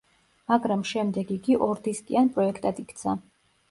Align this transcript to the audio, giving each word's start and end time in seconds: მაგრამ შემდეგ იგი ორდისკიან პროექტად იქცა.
მაგრამ 0.51 0.81
შემდეგ 0.93 1.35
იგი 1.37 1.59
ორდისკიან 1.69 2.35
პროექტად 2.35 2.85
იქცა. 2.89 3.21